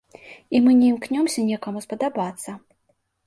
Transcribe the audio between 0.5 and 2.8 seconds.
І мы не імкнёмся некаму спадабацца.